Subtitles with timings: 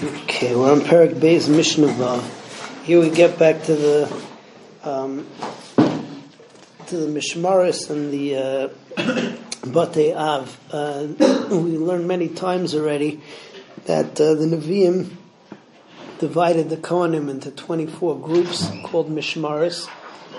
[0.00, 2.84] Okay, we're on Perak Beis Mishnah Vav.
[2.84, 4.22] Here we get back to the
[4.84, 5.26] um,
[6.86, 8.68] to the Mishmaris and the uh,
[9.66, 10.56] Bate Av.
[10.70, 11.08] Uh,
[11.50, 13.20] we learned many times already
[13.86, 15.16] that uh, the Nevi'im
[16.20, 19.90] divided the Kohanim into 24 groups called Mishmaris.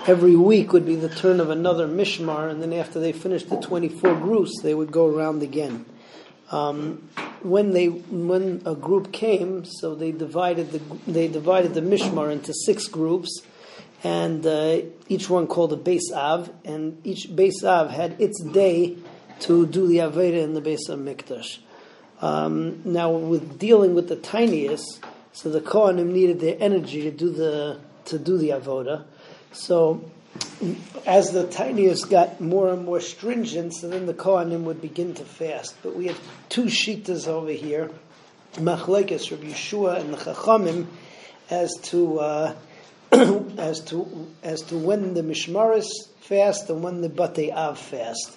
[0.06, 3.60] Every week would be the turn of another Mishmar, and then after they finished the
[3.60, 5.84] 24 groups, they would go around again.
[6.50, 7.10] Um,
[7.42, 12.52] when they when a group came, so they divided the they divided the mishmar into
[12.52, 13.42] six groups,
[14.02, 18.96] and uh, each one called a base av, and each base av had its day
[19.40, 21.58] to do the avoda in the Beis Hamikdash.
[22.20, 25.00] Um, now, with dealing with the tiniest,
[25.32, 29.04] so the kohanim needed their energy to do the to do the avoda.
[29.52, 30.10] So
[31.06, 35.24] as the tiniest got more and more stringent, so then the Kohanim would begin to
[35.24, 35.74] fast.
[35.82, 37.90] But we have two shitas over here,
[38.54, 40.86] Machlekes, Rabbi Yehoshua, and the Chachamim,
[41.50, 42.54] as to uh,
[43.58, 45.88] as to as to when the Mishmaris
[46.20, 48.36] fast and when the Batei Av fast.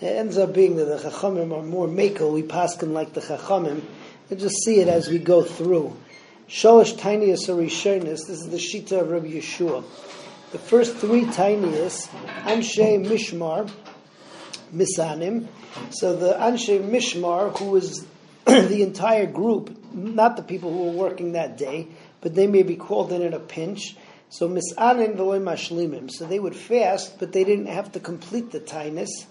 [0.00, 2.32] It ends up being that the Chachamim are more makel.
[2.32, 3.82] We paskin like the Chachamim.
[4.30, 5.96] We just see it as we go through.
[6.48, 9.84] Sholosh tiniest or This is the shita of Rabbi Yehoshua.
[10.52, 12.10] The first three tiniest,
[12.44, 13.70] Anshe Mishmar,
[14.72, 15.48] Misanim.
[15.90, 18.06] So the Anshe Mishmar, who was
[18.44, 21.88] the entire group, not the people who were working that day,
[22.20, 23.96] but they may be called in at a pinch.
[24.28, 26.10] So Misanim v'loy mashlimim.
[26.10, 29.26] So they would fast, but they didn't have to complete the tinus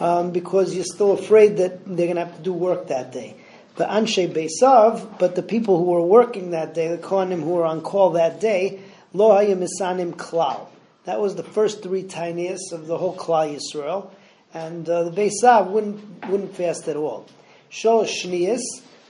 [0.00, 3.36] um, because you're still afraid that they're going to have to do work that day.
[3.76, 7.64] The Anshe Beisav, but the people who were working that day, the Kohanim who were
[7.64, 8.80] on call that day,
[9.14, 10.66] Lo Misanim Klal.
[11.04, 14.10] That was the first three tiniest of the whole Klal Yisrael,
[14.52, 17.24] and uh, the Beisav wouldn't wouldn't fast at all.
[17.70, 18.60] Shol Shnias,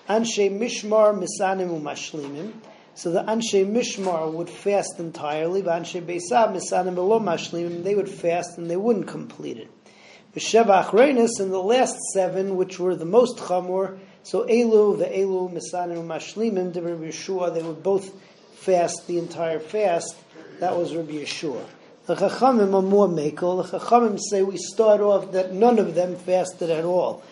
[0.08, 2.52] Anshe Mishmar Misanim Umashlimim.
[2.94, 8.08] So the Anshe Mishmar would fast entirely, but Anshe Beisav Misanim Elo Mashlimim, they would
[8.08, 9.70] fast and they wouldn't complete it.
[10.36, 15.52] V'sheva Achreinis, and the last seven, which were the most chamor, so Elu, the Elu,
[15.52, 18.12] Misanim Umashlimim, Rabbi Yehoshua, they would both
[18.58, 20.16] fast the entire fast.
[20.60, 21.64] That was Rabbi Yehoshua.
[22.06, 23.62] The Chachamim are more makel.
[23.70, 27.22] The Chachamim say we start off that none of them fasted at all.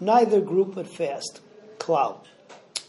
[0.00, 1.40] Neither group would fast.
[1.78, 2.18] Klal.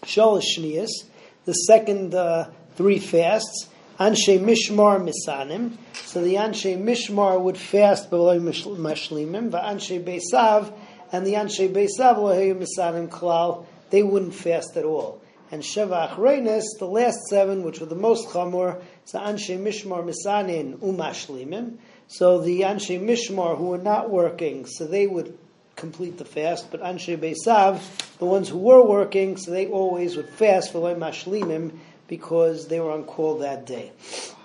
[0.03, 1.03] Shalosh
[1.45, 3.67] the second uh, three fasts,
[3.99, 5.77] Anshe Mishmar Misanim.
[5.93, 10.73] So the Anshe Mishmar would fast below Mashlimim, but Anshe Beisav
[11.11, 12.17] and the Anshe Beisav
[12.57, 15.21] Misanim Klal, they wouldn't fast at all
[15.53, 20.77] and Sheva Achreinis, the last seven, which were the most chamor, so Anshe Mishmar Misanim
[20.77, 21.77] Umashlimim.
[22.07, 25.37] So the Anshe Mishmar who were not working, so they would
[25.75, 30.27] complete the fast, but Anshe Beisav, the ones who were working, so they always would
[30.27, 31.77] fast for Mashlimim
[32.07, 33.91] because they were on call that day.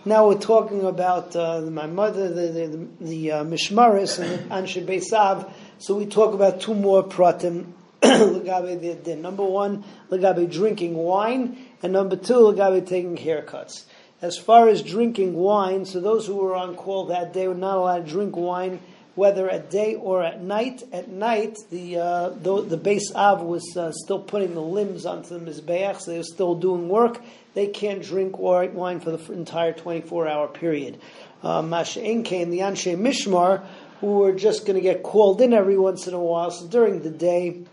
[0.05, 5.51] Now we're talking about uh, my mother, the, the, the uh, Mishmaris and Anshe Beisav,
[5.79, 12.17] so we talk about two more pratim the, number one, Lagabe drinking wine, and number
[12.17, 13.85] two, Lagabe taking haircuts.
[14.23, 17.77] As far as drinking wine, so those who were on call that day were not
[17.77, 18.81] allowed to drink wine,
[19.15, 20.85] whether at day or at night.
[20.93, 25.37] At night, the uh, the, the base av was uh, still putting the limbs onto
[25.37, 27.21] the mizbeach, so they were still doing work.
[27.55, 31.01] They can't drink wine for the entire 24-hour period.
[31.43, 33.65] Uh, Masha'in came the Anshe Mishmar,
[34.01, 36.53] who were just going to get called in every once in a while.
[36.53, 37.65] So during the day,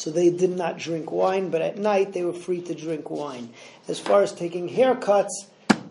[0.00, 3.50] so they did not drink wine, but at night they were free to drink wine.
[3.86, 5.28] As far as taking haircuts,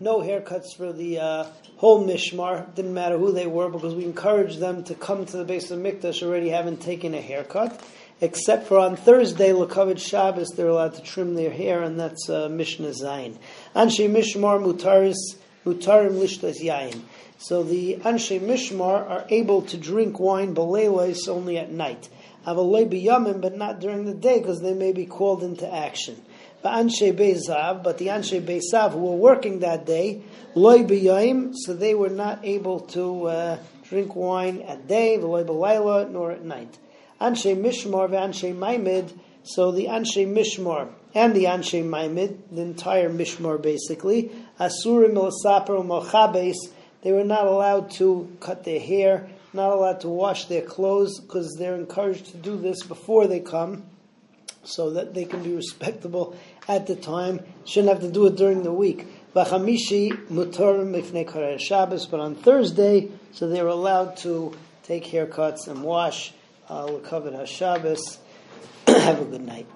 [0.00, 2.74] no haircuts for the uh, whole mishmar.
[2.74, 6.24] Didn't matter who they were because we encouraged them to come to the Beis Hamikdash
[6.24, 7.80] already having taken a haircut.
[8.20, 12.48] Except for on Thursday, Lakavit Shabbos, they're allowed to trim their hair, and that's uh,
[12.48, 13.38] Mishnah Zayin.
[13.76, 17.00] Anshe Mishmar Mutaris Mutarim Lishtas Yain.
[17.38, 22.08] So the Anshe Mishmar are able to drink wine belelos only at night
[22.44, 26.20] but not during the day because they may be called into action.
[26.64, 30.22] Anshe but the anshe beisav who were working that day,
[30.54, 33.58] loy biyayim, so they were not able to uh,
[33.88, 36.78] drink wine at day, loy belayla, nor at night.
[37.20, 39.10] Anshe mishmar anshe maimid,
[39.42, 46.56] so the anshe mishmar and the anshe maimid, the entire mishmar basically, asurim ilasaper malchabes,
[47.02, 51.56] they were not allowed to cut their hair not allowed to wash their clothes because
[51.58, 53.84] they're encouraged to do this before they come
[54.62, 56.36] so that they can be respectable
[56.68, 57.40] at the time.
[57.64, 59.06] Shouldn't have to do it during the week.
[59.32, 59.48] But
[62.20, 64.52] on Thursday, so they're allowed to
[64.82, 66.32] take haircuts and wash
[66.68, 68.18] uh, covered Shabbos.
[68.86, 69.66] Have a good night.